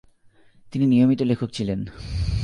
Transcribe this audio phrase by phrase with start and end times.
[0.71, 1.79] তিনি নিয়মিত লেখক ছিলেন।